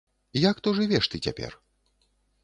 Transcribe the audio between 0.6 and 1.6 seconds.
то жывеш ты цяпер?